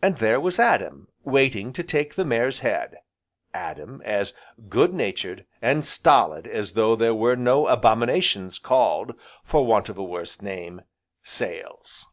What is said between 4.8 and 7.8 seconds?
natured, and stolid as though there were no